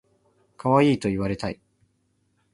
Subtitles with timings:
[0.57, 1.61] かわいいと言われたい